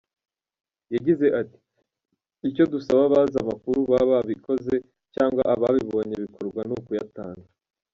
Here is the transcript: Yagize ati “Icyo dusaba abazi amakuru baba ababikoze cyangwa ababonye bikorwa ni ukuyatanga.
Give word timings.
Yagize 0.93 1.25
ati 1.41 1.57
“Icyo 2.47 2.63
dusaba 2.73 3.01
abazi 3.09 3.35
amakuru 3.43 3.77
baba 3.91 4.13
ababikoze 4.17 4.75
cyangwa 5.13 5.41
ababonye 5.53 6.15
bikorwa 6.23 6.61
ni 6.65 6.73
ukuyatanga. 6.77 7.47